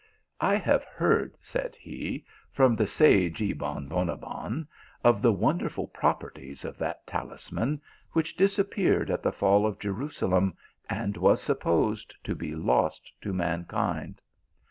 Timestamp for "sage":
2.87-3.39